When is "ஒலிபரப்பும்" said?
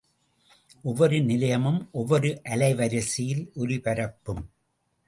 3.55-4.43